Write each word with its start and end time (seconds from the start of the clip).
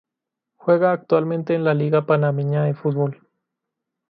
Juega 0.55 0.93
actualmente 0.93 1.53
en 1.53 1.63
la 1.63 1.75
Liga 1.75 2.07
Panameña 2.07 2.63
de 2.63 2.73
Fútbol. 2.73 3.21